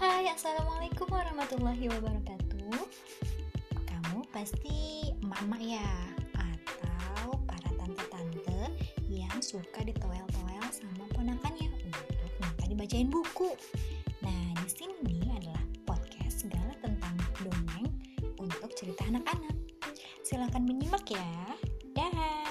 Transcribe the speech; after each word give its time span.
Hai, 0.00 0.32
Assalamualaikum 0.32 1.12
warahmatullahi 1.12 1.84
wabarakatuh. 1.92 2.72
Kamu 3.84 4.24
pasti 4.32 5.12
mama 5.20 5.60
ya 5.60 5.84
Atau 6.40 7.36
para 7.44 7.68
tante-tante 7.76 8.80
yang 9.12 9.36
suka 9.44 9.84
ditoel-toel 9.84 10.64
sama 10.72 11.04
ponakannya 11.12 11.68
Untuk 11.84 12.32
minta 12.40 12.64
dibacain 12.64 13.12
buku. 13.12 13.52
Nah 14.24 14.56
di 14.64 14.72
sini 14.72 14.96
nih 15.04 15.36
adalah 15.36 15.64
podcast 15.84 16.48
segala 16.48 16.72
tentang 16.80 17.20
dongeng 17.44 17.92
untuk 18.40 18.72
cerita 18.72 19.04
anak-anak. 19.04 19.52
Silahkan 20.24 20.64
menyimak 20.64 21.04
ya. 21.12 21.28
Dah. 21.92 22.49